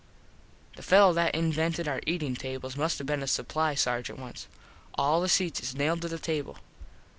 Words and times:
The 0.77 0.81
fello 0.81 1.13
that 1.13 1.35
invented 1.35 1.87
our 1.87 2.01
eatin 2.07 2.35
tables 2.35 2.75
must 2.75 2.97
have 2.97 3.05
been 3.05 3.21
a 3.21 3.27
supply 3.27 3.75
Sargent 3.75 4.17
once. 4.17 4.47
All 4.95 5.21
the 5.21 5.29
seats 5.29 5.61
is 5.61 5.75
nailed 5.75 6.01
to 6.01 6.07
the 6.07 6.17
table. 6.17 6.57